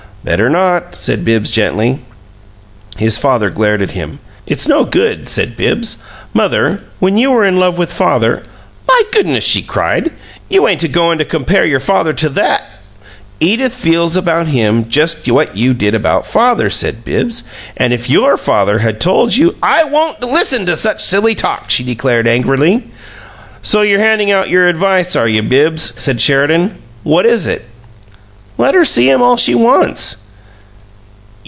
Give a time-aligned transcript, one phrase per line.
[0.23, 1.97] "Better not," said Bibbs, gently.
[2.95, 4.19] His father glared at him.
[4.45, 5.97] "It's no good," said Bibbs.
[6.31, 8.43] "Mother, when you were in love with father"
[8.87, 10.11] "My goodness!" she cried.
[10.47, 12.63] "You ain't a goin' to compare your father to that"
[13.39, 17.41] "Edith feels about him just what you did about father," said Bibbs.
[17.75, 21.81] "And if YOUR father had told you" "I won't LISTEN to such silly talk!" she
[21.83, 22.83] declared, angrily.
[23.63, 26.75] "So you're handin' out your advice, are you, Bibbs?" said Sheridan.
[27.01, 27.63] "What is it?"
[28.57, 30.17] "Let her see him all she wants."